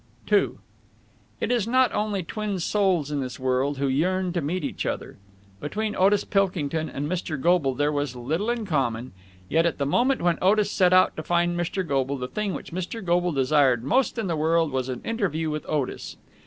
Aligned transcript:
II 0.31 0.53
It 1.39 1.51
is 1.51 1.67
not 1.67 1.93
only 1.93 2.23
twin 2.23 2.57
souls 2.57 3.11
in 3.11 3.19
this 3.19 3.39
world 3.39 3.77
who 3.77 3.87
yearn 3.87 4.33
to 4.33 4.41
meet 4.41 4.63
each 4.63 4.83
other. 4.83 5.17
Between 5.59 5.95
Otis 5.95 6.23
Pilkington 6.23 6.89
and 6.89 7.07
Mr. 7.07 7.39
Goble 7.39 7.75
there 7.75 7.91
was 7.91 8.15
little 8.15 8.49
in 8.49 8.65
common, 8.65 9.11
yet, 9.47 9.67
at 9.67 9.77
the 9.77 9.85
moment 9.85 10.19
when 10.23 10.39
Otis 10.41 10.71
set 10.71 10.91
out 10.91 11.15
to 11.17 11.21
find 11.21 11.55
Mr. 11.55 11.87
Goble, 11.87 12.17
the 12.17 12.27
thing 12.27 12.55
which 12.55 12.71
Mr. 12.73 13.05
Goble 13.05 13.31
desired 13.31 13.83
most 13.83 14.17
in 14.17 14.25
the 14.25 14.35
world 14.35 14.71
was 14.71 14.89
an 14.89 15.01
interview 15.03 15.51
with 15.51 15.67
Otis. 15.69 16.17